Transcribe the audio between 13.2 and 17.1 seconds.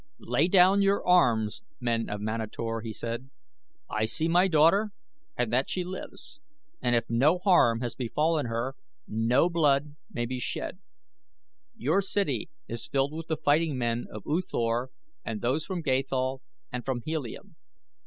the fighting men of U Thor, and those from Gathol and from